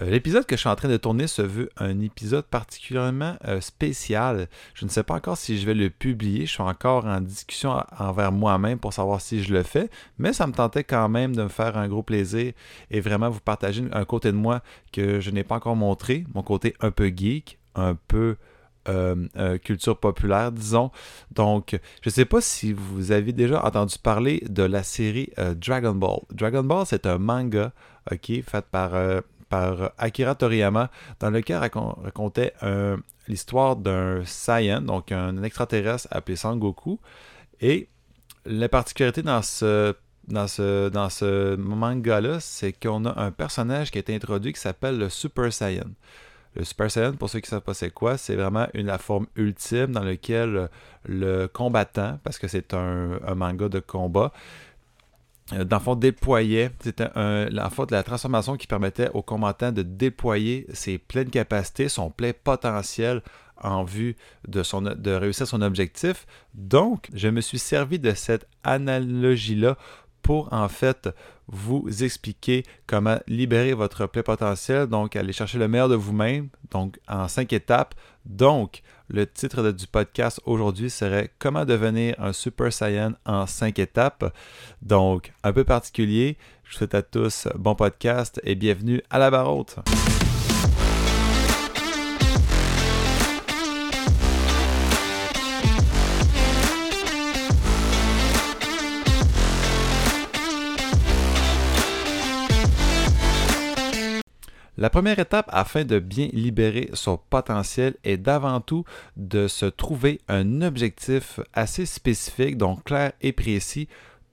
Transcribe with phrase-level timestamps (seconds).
[0.00, 3.60] Euh, l'épisode que je suis en train de tourner se veut un épisode particulièrement euh,
[3.60, 4.48] spécial.
[4.74, 6.46] Je ne sais pas encore si je vais le publier.
[6.46, 9.90] Je suis encore en discussion envers moi-même pour savoir si je le fais.
[10.18, 12.52] Mais ça me tentait quand même de me faire un gros plaisir
[12.90, 16.24] et vraiment vous partager un côté de moi que je n'ai pas encore montré.
[16.34, 18.36] Mon côté un peu geek, un peu
[18.88, 20.90] euh, culture populaire, disons.
[21.32, 25.94] Donc, je ne sais pas si vous avez déjà entendu parler de la série Dragon
[25.94, 26.20] Ball.
[26.32, 27.72] Dragon Ball, c'est un manga,
[28.10, 28.94] ok, fait par
[29.48, 30.90] par Akira Toriyama,
[31.20, 32.52] dans lequel racontait
[33.28, 36.98] l'histoire d'un Saiyan, donc un extraterrestre appelé Sangoku.
[37.60, 37.88] Et
[38.44, 39.94] la particularité dans ce,
[40.28, 45.52] dans manga-là, c'est qu'on a un personnage qui a été introduit qui s'appelle le Super
[45.52, 45.90] Saiyan.
[46.54, 48.98] Le Super Saiyan, pour ceux qui ne savent pas c'est quoi, c'est vraiment une, la
[48.98, 50.68] forme ultime dans laquelle
[51.04, 54.32] le combattant, parce que c'est un, manga de combat, euh,
[55.52, 60.66] dans le fond, déployait, c'était en fait, la transformation qui permettait au combattant de déployer
[60.72, 63.22] ses pleines capacités, son plein potentiel
[63.60, 66.26] en vue de réussir son objectif.
[66.54, 69.76] Donc, je me suis servi de cette analogie-là
[70.28, 71.08] pour en fait
[71.46, 76.98] vous expliquer comment libérer votre plein potentiel, donc aller chercher le meilleur de vous-même, donc
[77.08, 77.94] en cinq étapes.
[78.26, 84.34] Donc, le titre du podcast aujourd'hui serait Comment devenir un Super Saiyan en cinq étapes.
[84.82, 86.36] Donc, un peu particulier.
[86.64, 89.78] Je vous souhaite à tous bon podcast et bienvenue à la barre haute.
[104.80, 108.84] La première étape afin de bien libérer son potentiel est d'avant tout
[109.16, 113.88] de se trouver un objectif assez spécifique, donc clair et précis,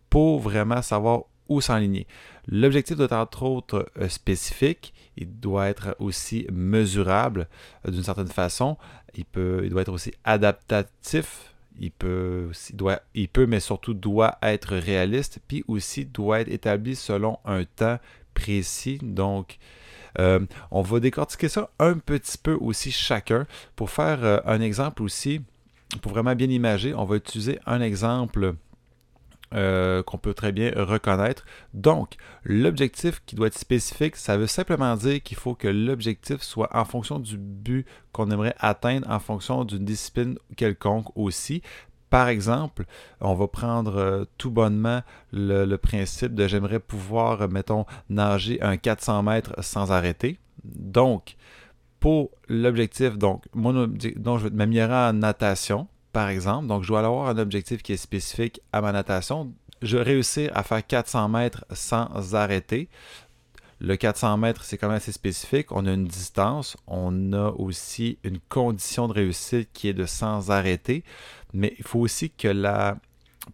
[0.07, 2.05] pour vraiment savoir où s'enligner.
[2.47, 7.47] L'objectif doit être entre autres euh, spécifique, il doit être aussi mesurable
[7.87, 8.77] euh, d'une certaine façon,
[9.15, 12.51] il, doit être aussi adaptatif, il peut,
[13.47, 17.97] mais surtout doit être réaliste, puis aussi doit être établi selon un temps
[18.35, 18.99] précis.
[20.71, 23.45] On va décortiquer ça un petit peu aussi chacun
[23.75, 25.41] pour faire euh, un exemple aussi,
[26.01, 26.93] pour vraiment bien imager.
[26.93, 28.55] On va utiliser un exemple
[29.53, 31.45] euh, qu'on peut très bien reconnaître.
[31.73, 36.75] Donc, l'objectif qui doit être spécifique, ça veut simplement dire qu'il faut que l'objectif soit
[36.75, 41.61] en fonction du but qu'on aimerait atteindre, en fonction d'une discipline quelconque aussi.
[42.15, 42.85] Par exemple,
[43.19, 45.01] on va prendre euh, tout bonnement
[45.33, 50.39] le, principe de j'aimerais pouvoir, mettons, nager un 400 mètres sans arrêter.
[50.63, 51.35] Donc,
[51.99, 56.67] pour l'objectif, donc, donc, je vais m'améliorer en natation, par exemple.
[56.67, 59.51] Donc, je dois avoir un objectif qui est spécifique à ma natation.
[59.81, 62.87] Je vais réussir à faire 400 mètres sans arrêter.
[63.81, 65.73] Le 400 mètres, c'est quand même assez spécifique.
[65.73, 66.77] On a une distance.
[66.87, 71.03] On a aussi une condition de réussite qui est de sans arrêter.
[71.55, 72.97] Mais il faut aussi que la,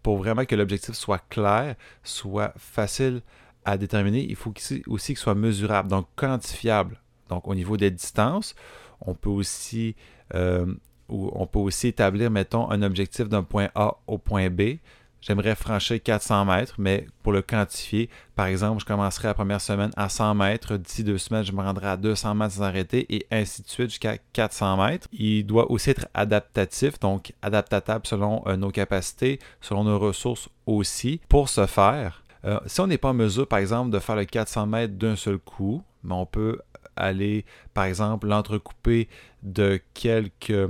[0.03, 3.21] pour vraiment que l'objectif soit clair, soit facile
[3.63, 4.53] à déterminer, il faut
[4.87, 6.99] aussi qu'il soit mesurable, donc quantifiable.
[7.29, 8.55] Donc au niveau des distances,
[9.01, 9.95] on peut aussi,
[10.33, 10.65] euh,
[11.09, 14.77] on peut aussi établir, mettons, un objectif d'un point A au point B
[15.21, 19.91] j'aimerais franchir 400 mètres, mais pour le quantifier, par exemple, je commencerai la première semaine
[19.95, 23.25] à 100 mètres, d'ici deux semaines, je me rendrai à 200 mètres sans arrêter, et
[23.31, 25.07] ainsi de suite jusqu'à 400 mètres.
[25.13, 31.21] Il doit aussi être adaptatif, donc adaptatable selon euh, nos capacités, selon nos ressources aussi.
[31.29, 34.25] Pour ce faire, euh, si on n'est pas en mesure, par exemple, de faire le
[34.25, 36.59] 400 mètres d'un seul coup, mais on peut
[36.95, 39.07] aller, par exemple, l'entrecouper
[39.43, 40.69] de quelques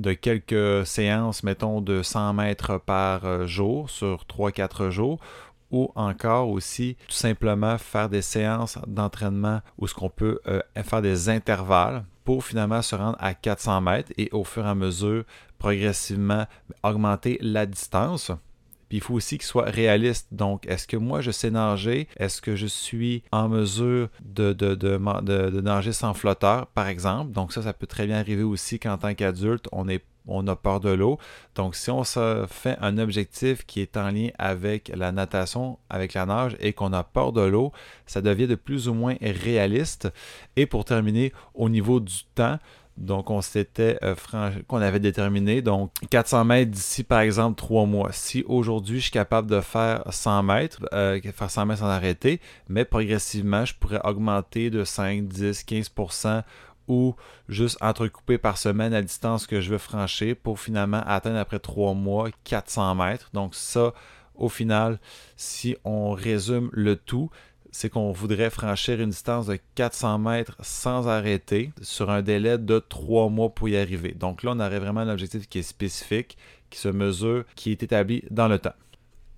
[0.00, 5.20] de quelques séances, mettons, de 100 mètres par euh, jour sur 3-4 jours,
[5.70, 11.02] ou encore aussi tout simplement faire des séances d'entraînement où ce qu'on peut euh, faire
[11.02, 15.24] des intervalles pour finalement se rendre à 400 mètres et au fur et à mesure
[15.58, 16.46] progressivement
[16.82, 18.32] augmenter la distance.
[18.90, 20.26] Puis il faut aussi qu'il soit réaliste.
[20.32, 22.08] Donc, est-ce que moi, je sais nager?
[22.16, 27.30] Est-ce que je suis en mesure de, nager sans flotteur, par exemple?
[27.30, 30.56] Donc, ça, ça peut très bien arriver aussi qu'en tant qu'adulte, on est on a
[30.56, 31.18] peur de l'eau.
[31.54, 36.14] Donc, si on se fait un objectif qui est en lien avec la natation, avec
[36.14, 37.72] la nage et qu'on a peur de l'eau,
[38.06, 40.12] ça devient de plus ou moins réaliste.
[40.56, 42.58] Et pour terminer, au niveau du temps,
[43.00, 44.14] donc, on s'était euh,
[44.68, 45.62] qu'on avait déterminé.
[45.62, 48.10] Donc, 400 mètres d'ici, par exemple, 3 mois.
[48.12, 52.40] Si aujourd'hui, je suis capable de faire 100 mètres, euh, faire 100 mètres sans arrêter,
[52.68, 55.90] mais progressivement, je pourrais augmenter de 5, 10, 15
[56.90, 57.14] ou
[57.48, 61.94] juste entrecouper par semaine la distance que je veux franchir pour finalement atteindre après 3
[61.94, 63.30] mois 400 mètres.
[63.32, 63.94] Donc, ça,
[64.34, 64.98] au final,
[65.36, 67.30] si on résume le tout,
[67.70, 72.80] c'est qu'on voudrait franchir une distance de 400 mètres sans arrêter sur un délai de
[72.80, 74.12] 3 mois pour y arriver.
[74.12, 76.36] Donc là, on aurait vraiment un objectif qui est spécifique,
[76.70, 78.74] qui se mesure, qui est établi dans le temps.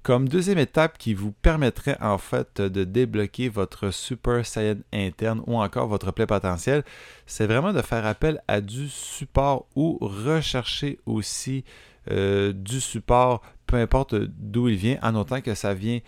[0.02, 5.60] Comme deuxième étape qui vous permettrait en fait de débloquer votre Super Saiyan interne ou
[5.60, 6.82] encore votre plein potentiel,
[7.26, 11.62] c'est vraiment de faire appel à du support ou rechercher aussi
[12.10, 16.00] euh, du support, peu importe d'où il vient, en notant que ça vient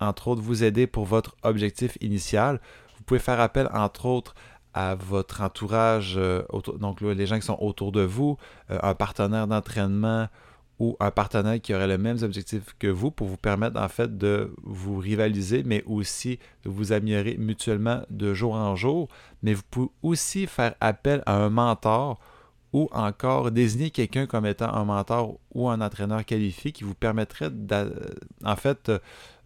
[0.00, 2.60] entre autres vous aider pour votre objectif initial.
[2.96, 4.34] Vous pouvez faire appel entre autres
[4.74, 6.42] à votre entourage, euh,
[6.80, 8.36] donc les gens qui sont autour de vous,
[8.72, 10.26] euh, un partenaire d'entraînement
[10.78, 14.16] ou un partenaire qui aurait le même objectif que vous pour vous permettre en fait
[14.16, 19.08] de vous rivaliser, mais aussi de vous améliorer mutuellement de jour en jour.
[19.42, 22.20] Mais vous pouvez aussi faire appel à un mentor
[22.72, 27.50] ou encore désigner quelqu'un comme étant un mentor ou un entraîneur qualifié qui vous permettrait
[28.44, 28.92] en fait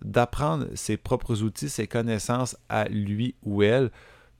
[0.05, 3.91] d'apprendre ses propres outils, ses connaissances à lui ou elle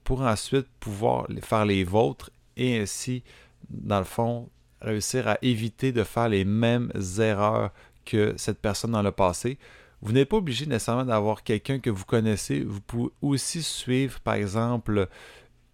[0.03, 3.23] pour ensuite pouvoir faire les vôtres et ainsi,
[3.69, 4.49] dans le fond,
[4.83, 7.71] réussir à éviter de faire les mêmes erreurs
[8.05, 9.57] que cette personne dans le passé.
[10.01, 12.63] Vous n'êtes pas obligé nécessairement d'avoir quelqu'un que vous connaissez.
[12.63, 15.07] Vous pouvez aussi suivre, par exemple,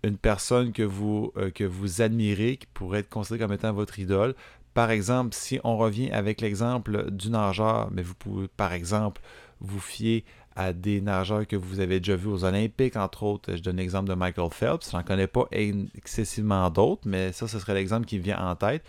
[0.04, 3.98] une personne que vous, euh, que vous admirez, qui pourrait être considérée comme étant votre
[4.00, 4.36] idole.
[4.74, 9.20] Par exemple, si on revient avec l'exemple du nageur, mais vous pouvez, par exemple,
[9.62, 10.24] vous fier
[10.56, 13.56] à des nageurs que vous avez déjà vus aux Olympiques, entre autres.
[13.56, 14.92] Je donne l'exemple de Michael Phelps.
[14.92, 18.84] Je n'en connais pas excessivement d'autres, mais ça, ce serait l'exemple qui vient en tête.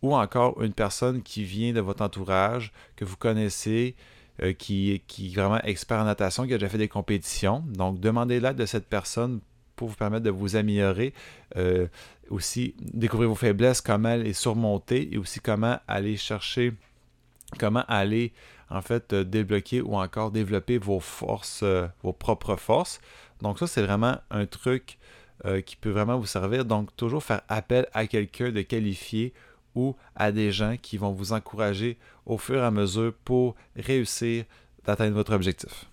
[0.00, 3.94] Ou encore une personne qui vient de votre entourage, que vous connaissez,
[4.42, 7.62] euh, qui, qui est vraiment expert en natation, qui a déjà fait des compétitions.
[7.68, 9.40] Donc, demandez l'aide de cette personne
[9.76, 11.12] pour vous permettre de vous améliorer.
[11.56, 11.88] Euh,
[12.30, 16.72] aussi, découvrir vos faiblesses, comment les surmonter et aussi comment aller chercher,
[17.58, 18.32] comment aller
[18.72, 23.00] en fait, euh, débloquer ou encore développer vos forces, euh, vos propres forces.
[23.40, 24.98] Donc ça, c'est vraiment un truc
[25.44, 26.64] euh, qui peut vraiment vous servir.
[26.64, 29.34] Donc toujours faire appel à quelqu'un de qualifié
[29.74, 34.44] ou à des gens qui vont vous encourager au fur et à mesure pour réussir
[34.84, 35.86] d'atteindre votre objectif.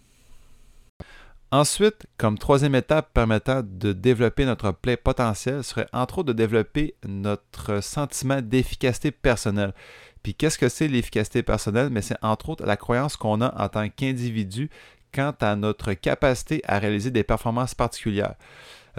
[1.52, 6.94] Ensuite, comme troisième étape permettant de développer notre plein potentiel serait entre autres de développer
[7.08, 9.74] notre sentiment d'efficacité personnelle.
[10.24, 11.90] Puis qu'est-ce que c'est l'efficacité personnelle?
[11.90, 14.70] Mais c'est entre autres la croyance qu'on a en tant qu'individu
[15.14, 18.36] quant à notre capacité à réaliser des performances particulières.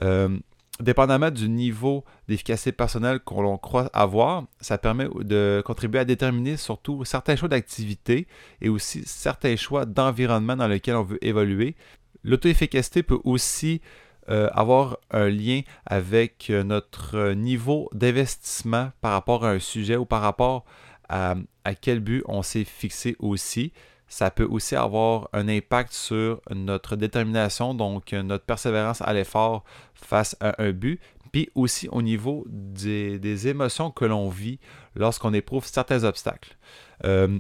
[0.03, 0.39] Euh,
[0.81, 7.05] dépendamment du niveau d'efficacité personnelle qu'on croit avoir, ça permet de contribuer à déterminer surtout
[7.05, 8.27] certains choix d'activité
[8.61, 11.77] et aussi certains choix d'environnement dans lequel on veut évoluer.
[12.25, 13.81] L'auto-efficacité peut aussi
[14.29, 20.05] euh, avoir un lien avec euh, notre niveau d'investissement par rapport à un sujet ou
[20.05, 20.65] par rapport
[21.11, 23.73] à, quel but on s'est fixé aussi.
[24.09, 29.65] Ça peut aussi avoir un impact sur notre détermination, donc notre persévérance à l'effort
[29.95, 31.01] face à un but,
[31.33, 34.59] puis aussi au niveau des, émotions que l'on vit
[34.97, 36.57] lorsqu'on éprouve certains obstacles.
[37.05, 37.39] Euh,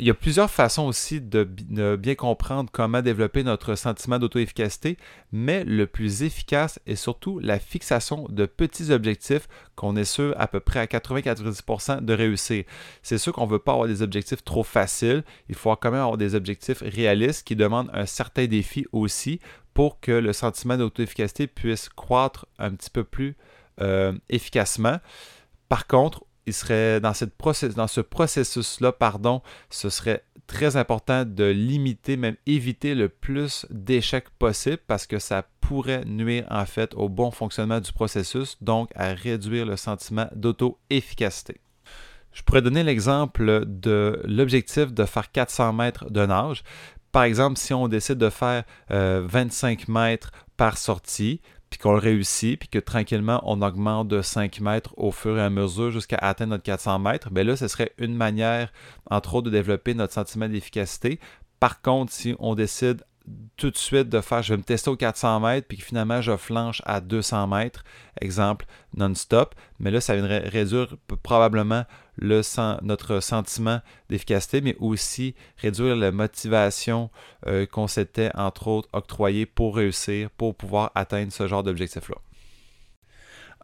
[0.00, 1.44] il y a plusieurs façons aussi de,
[1.96, 4.96] bien comprendre comment développer notre sentiment d'auto-efficacité,
[5.30, 10.48] mais le plus efficace est surtout la fixation de petits objectifs qu'on est sûr à
[10.48, 12.64] peu près à 80-90% de réussir.
[13.02, 16.00] C'est sûr qu'on ne veut pas avoir des objectifs trop faciles, il faut quand même
[16.00, 19.38] avoir des objectifs réalistes qui demandent un certain défi aussi
[19.74, 23.36] pour que le sentiment d'auto-efficacité puisse croître un petit peu plus
[23.82, 24.98] euh, efficacement.
[25.68, 27.32] Par contre, serait dans, cette
[27.76, 34.30] dans ce processus-là, pardon, ce serait très important de limiter, même éviter le plus d'échecs
[34.38, 39.12] possible parce que ça pourrait nuire en fait au bon fonctionnement du processus, donc à
[39.12, 41.60] réduire le sentiment d'auto-efficacité.
[42.32, 46.62] Je pourrais donner l'exemple de l'objectif de faire 400 mètres de nage.
[47.12, 51.98] Par exemple, si on décide de faire 25 euh, mètres par sortie, puis qu'on le
[51.98, 56.16] réussit, puis que tranquillement on augmente de 5 mètres au fur et à mesure jusqu'à
[56.16, 58.72] atteindre notre 400 mètres, bien là, ce serait une manière,
[59.10, 61.20] entre autres, de développer notre sentiment d'efficacité.
[61.60, 63.04] Par contre, si on décide
[63.56, 66.36] tout de suite de faire, je vais me tester au 400 mètres, puis finalement je
[66.36, 67.84] flanche à 200 mètres,
[68.20, 71.84] exemple non-stop, mais là, ça viendrait réduire probablement
[72.16, 72.40] le,
[72.82, 77.10] notre sentiment d'efficacité, mais aussi réduire la motivation
[77.46, 82.16] euh, qu'on s'était, entre autres, octroyée pour réussir, pour pouvoir atteindre ce genre d'objectif-là.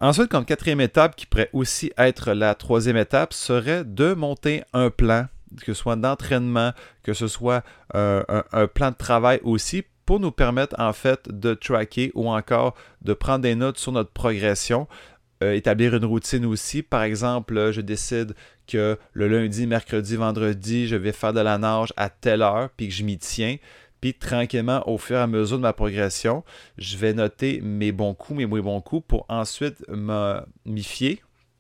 [0.01, 4.91] Ensuite, comme quatrième étape, qui pourrait aussi être la troisième étape, serait de monter un
[4.91, 5.27] plan
[5.61, 6.73] que ce soit d'entraînement,
[7.03, 8.23] que ce soit euh,
[8.53, 13.13] un, plan de travail aussi, pour nous permettre en fait de tracker ou encore de
[13.13, 14.87] prendre des notes sur notre progression.
[15.43, 16.83] Euh, établir une routine aussi.
[16.83, 18.35] Par exemple, je décide
[18.67, 22.89] que le lundi, mercredi, vendredi, je vais faire de la nage à telle heure, puis
[22.89, 23.57] que je m'y tiens.
[24.01, 26.45] Puis tranquillement, au fur et à mesure de ma progression,
[26.79, 29.85] je vais noter mes bons coups, mes moins bons coups pour ensuite
[30.65, 31.19] m'y fier,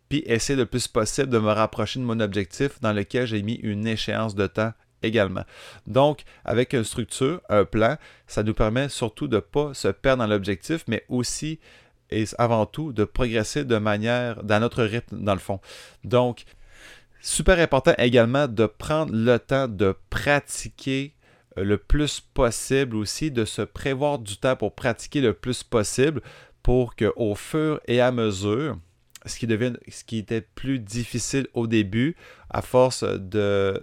[0.08, 3.54] puis essayer le plus possible de me rapprocher de mon objectif dans lequel j'ai mis
[3.54, 4.72] une échéance de temps
[5.02, 5.44] également.
[5.86, 7.96] Donc, avec une structure, un plan,
[8.26, 11.58] ça nous permet surtout de ne pas se perdre dans l'objectif, mais aussi
[12.10, 15.60] et avant tout de progresser de manière dans notre rythme dans le fond.
[16.04, 16.44] Donc,
[17.20, 21.14] super important également de prendre le temps de pratiquer
[21.58, 26.20] euh, le plus possible aussi, de se prévoir du temps pour pratiquer le plus possible
[26.62, 28.78] pour qu'au fur et à mesure,
[29.26, 32.16] ce qui, devient, ce qui était plus difficile au début,
[32.50, 33.82] à force de,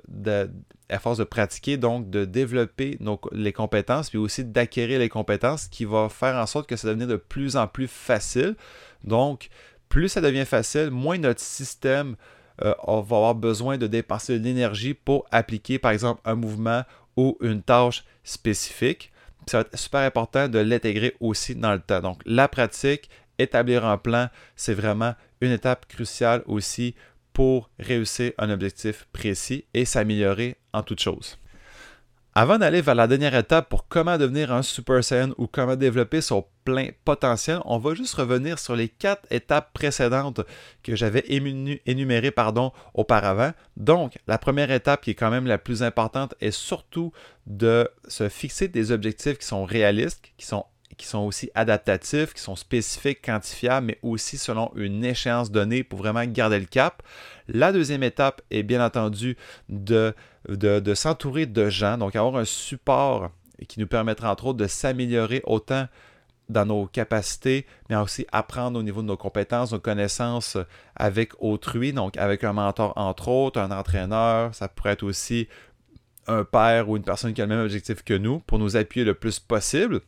[0.89, 2.97] à force de pratiquer, donc de développer
[3.31, 7.09] les compétences, puis aussi d'acquérir les compétences, qui va faire en sorte que ça devienne
[7.09, 8.55] de plus en plus facile.
[9.03, 9.49] Donc,
[9.89, 12.15] plus ça devient facile, moins notre système
[12.63, 16.83] euh, va avoir besoin de dépenser de l'énergie pour appliquer, par exemple, un mouvement
[17.17, 19.11] ou une tâche spécifique.
[19.47, 21.99] Ça va être super important de l'intégrer aussi dans le temps.
[21.99, 23.09] Donc, la pratique,
[23.39, 26.95] établir un plan, c'est vraiment une étape cruciale aussi
[27.33, 31.37] pour réussir un objectif précis et s'améliorer en toute chose.
[32.35, 36.19] Avant d'aller vers la dernière étape pour comment devenir un Super Saiyan ou comment développer
[36.19, 40.41] son plein potentiel, on va juste revenir sur les quatre étapes précédentes
[40.81, 43.51] que j'avais énumérées pardon, auparavant.
[43.77, 47.11] Donc, la première étape qui est quand même la plus importante est surtout
[47.45, 50.65] de se fixer des objectifs qui sont réalistes, qui sont
[50.97, 55.99] qui sont aussi adaptatifs, qui sont spécifiques, quantifiables, mais aussi selon une échéance donnée pour
[55.99, 57.03] vraiment garder le cap.
[57.47, 59.37] La deuxième étape est bien entendu
[59.69, 60.13] de,
[60.47, 63.31] de, s'entourer de gens, donc avoir un support
[63.67, 65.87] qui nous permettra entre autres de s'améliorer autant
[66.49, 70.57] dans nos capacités, mais aussi apprendre au niveau de nos compétences, nos connaissances
[70.95, 75.47] avec autrui, donc avec un mentor entre autres, un entraîneur, ça pourrait être aussi
[76.27, 79.05] un père ou une personne qui a le même objectif que nous pour nous appuyer
[79.05, 80.01] le plus possible.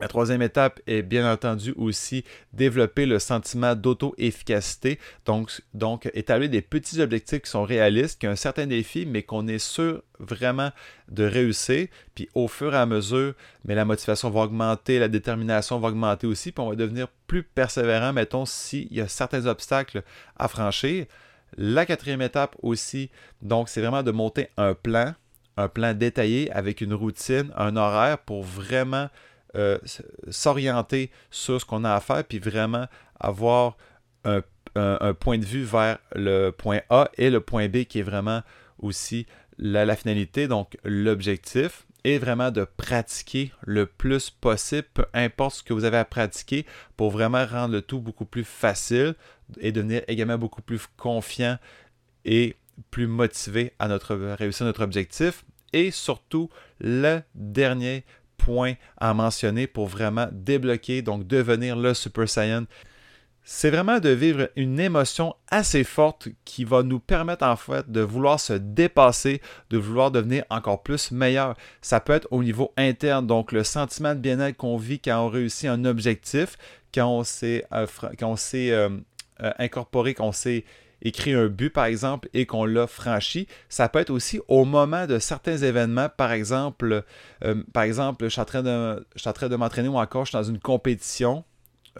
[0.00, 7.00] La troisième étape est bien entendu aussi développer le sentiment d'auto-efficacité, donc, établir des petits
[7.00, 10.72] objectifs qui sont réalistes, qui ont un certain défi, mais qu'on est sûr vraiment
[11.08, 11.86] de réussir.
[12.16, 13.34] Puis au fur et à mesure,
[13.64, 17.44] mais la motivation va augmenter, la détermination va augmenter aussi, puis on va devenir plus
[17.44, 20.02] persévérant, mettons, s'il y a certains obstacles
[20.36, 21.06] à franchir.
[21.56, 23.10] La quatrième étape aussi,
[23.42, 25.14] donc, c'est vraiment de monter un plan,
[25.56, 29.08] un plan détaillé avec une routine, un horaire pour vraiment
[29.56, 29.78] euh,
[30.30, 32.86] s'orienter sur ce qu'on a à faire, puis vraiment
[33.20, 33.76] avoir
[34.24, 34.42] un,
[35.20, 38.42] point de vue vers le point A et le point B qui est vraiment
[38.78, 39.26] aussi
[39.58, 45.72] la, finalité, donc l'objectif, et vraiment de pratiquer le plus possible, peu importe ce que
[45.72, 49.14] vous avez à pratiquer, pour vraiment rendre le tout beaucoup plus facile
[49.58, 51.58] et devenir également beaucoup plus confiant
[52.24, 52.56] et
[52.90, 55.44] plus motivé à notre réussir notre objectif.
[55.72, 58.04] Et surtout, le dernier
[58.98, 62.64] à mentionner pour vraiment débloquer, donc devenir le Super Saiyan.
[63.46, 68.00] C'est vraiment de vivre une émotion assez forte qui va nous permettre en fait de
[68.00, 71.54] vouloir se dépasser, de vouloir devenir encore plus meilleur.
[71.82, 75.28] Ça peut être au niveau interne, donc le sentiment de bien-être qu'on vit quand on
[75.28, 76.56] réussit un objectif,
[76.94, 77.86] quand on s'est euh,
[78.22, 78.88] euh,
[79.42, 80.64] euh, incorporé, qu'on s'est
[81.04, 83.46] écrit un but, par exemple, et qu'on l'a franchi.
[83.68, 87.04] Ça peut être aussi au moment de certains événements, par exemple,
[87.44, 90.58] euh, par exemple, je suis en train de, m'entraîner ou encore je suis dans une
[90.58, 91.44] compétition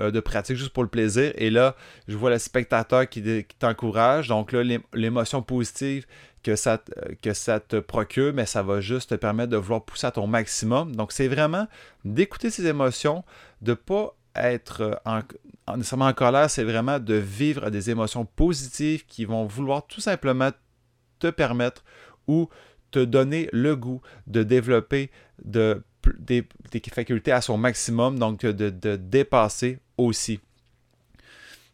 [0.00, 1.32] euh, de pratique juste pour le plaisir.
[1.37, 1.76] Et là,
[2.08, 3.23] je vois le spectateur qui,
[3.58, 4.28] t'encourage.
[4.28, 4.62] Donc là,
[4.94, 6.06] l'émotion positive
[6.42, 6.82] que ça,
[7.23, 10.26] que ça te procure, mais ça va juste te permettre de vouloir pousser à ton
[10.26, 10.94] maximum.
[10.96, 11.66] Donc, c'est vraiment
[12.04, 13.25] d'écouter ces émotions,
[13.62, 14.94] de ne pas être euh,
[15.66, 20.00] en, nécessairement en colère, c'est vraiment de vivre des émotions positives qui vont vouloir tout
[20.00, 20.50] simplement
[21.18, 21.84] te permettre
[22.26, 22.48] ou
[22.90, 25.10] te donner le goût de développer
[25.44, 25.82] de,
[26.18, 26.46] des,
[26.92, 30.40] facultés à son maximum, donc de, dépasser aussi.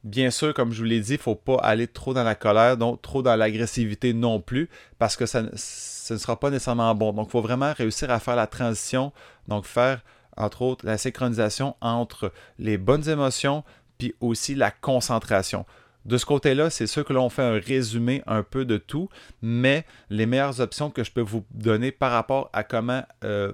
[0.02, 2.35] Bien sûr, comme je vous l'ai dit, il ne faut pas aller trop dans la
[2.35, 6.95] colère, donc trop dans l'agressivité non plus, parce que ça, ça ne sera pas nécessairement
[6.95, 7.12] bon.
[7.12, 9.12] Donc, il faut vraiment réussir à faire la transition,
[9.47, 10.00] donc faire
[10.41, 13.65] entre autres la synchronisation entre les bonnes émotions
[13.99, 15.67] puis aussi la concentration.
[16.07, 19.09] De ce côté-là, c'est sûr que là, on fait un résumé un peu de tout,
[19.43, 23.53] mais les meilleures options que je peux vous donner par rapport à comment, euh,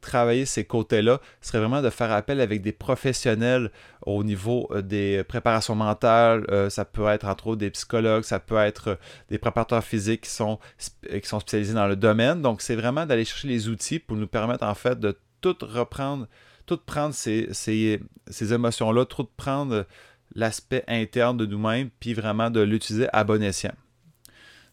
[0.00, 3.72] travailler ces côtés-là serait vraiment de faire appel avec des professionnels
[4.06, 6.46] au niveau euh, des préparations mentales.
[6.50, 8.96] Euh, ça peut être entre autres des psychologues, ça peut être
[9.28, 12.42] des préparateurs physiques qui sont, qui sont spécialisés dans le domaine.
[12.42, 16.26] Donc, c'est vraiment d'aller chercher les outils pour nous permettre en fait de tout reprendre,
[16.66, 19.86] tout prendre ces, ces, émotions-là, tout prendre
[20.34, 23.74] l'aspect interne de nous-mêmes, puis vraiment de l'utiliser à bon escient.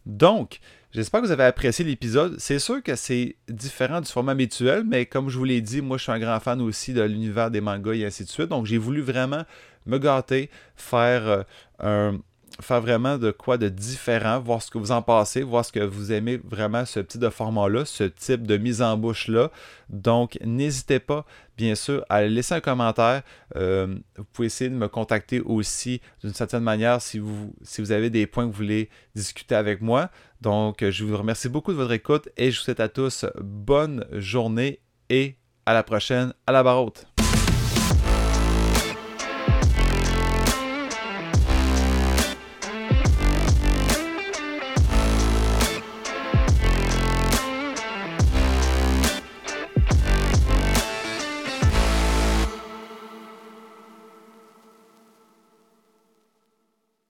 [0.06, 0.60] Donc,
[0.94, 2.40] J'espère que vous avez apprécié l'épisode.
[2.40, 5.98] C'est sûr que c'est différent du format habituel, mais comme je vous l'ai dit, moi
[5.98, 8.48] je suis un grand fan aussi de l'univers des mangas et ainsi de suite.
[8.48, 9.44] Donc j'ai voulu vraiment
[9.86, 11.44] me gâter, faire euh,
[11.80, 12.20] un,
[12.62, 15.80] faire vraiment de quoi de différent, voir ce que vous en pensez, voir ce que
[15.80, 19.51] vous aimez vraiment ce type de format-là, ce type de mise en bouche-là.
[19.89, 21.25] Donc, n'hésitez pas,
[21.56, 23.22] bien sûr, à laisser un commentaire.
[23.56, 27.54] Euh, vous pouvez essayer de me contacter aussi d'une certaine manière si vous,
[27.92, 30.10] avez des points que vous voulez discuter avec moi.
[30.42, 34.06] Donc, je vous remercie beaucoup de votre écoute et je vous souhaite à tous bonne
[34.13, 35.36] journée et
[35.66, 37.17] à la prochaine à la barre haute.